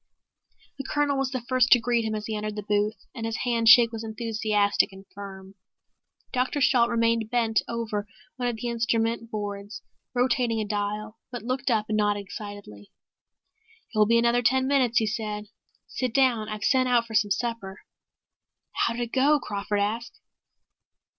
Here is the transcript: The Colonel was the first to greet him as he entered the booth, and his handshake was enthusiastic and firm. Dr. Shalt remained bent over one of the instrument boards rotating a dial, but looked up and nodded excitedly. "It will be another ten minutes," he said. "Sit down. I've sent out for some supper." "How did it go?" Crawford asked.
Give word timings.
The 0.79 0.83
Colonel 0.83 1.19
was 1.19 1.29
the 1.29 1.41
first 1.47 1.69
to 1.73 1.79
greet 1.79 2.03
him 2.05 2.15
as 2.15 2.25
he 2.25 2.35
entered 2.35 2.55
the 2.55 2.63
booth, 2.63 3.05
and 3.13 3.23
his 3.23 3.41
handshake 3.45 3.91
was 3.91 4.03
enthusiastic 4.03 4.89
and 4.91 5.05
firm. 5.13 5.53
Dr. 6.33 6.59
Shalt 6.59 6.89
remained 6.89 7.29
bent 7.29 7.61
over 7.67 8.07
one 8.35 8.47
of 8.49 8.55
the 8.55 8.67
instrument 8.67 9.29
boards 9.29 9.83
rotating 10.15 10.59
a 10.59 10.65
dial, 10.65 11.19
but 11.31 11.43
looked 11.43 11.69
up 11.69 11.85
and 11.87 11.97
nodded 11.97 12.21
excitedly. 12.25 12.89
"It 13.93 13.95
will 13.99 14.07
be 14.07 14.17
another 14.17 14.41
ten 14.41 14.65
minutes," 14.65 14.97
he 14.97 15.05
said. 15.05 15.49
"Sit 15.85 16.15
down. 16.15 16.49
I've 16.49 16.63
sent 16.63 16.89
out 16.89 17.05
for 17.05 17.13
some 17.13 17.29
supper." 17.29 17.81
"How 18.71 18.93
did 18.95 19.03
it 19.03 19.11
go?" 19.13 19.39
Crawford 19.39 19.81
asked. 19.81 20.19